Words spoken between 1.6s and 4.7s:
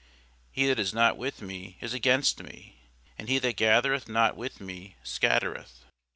is against me: and he that gathereth not with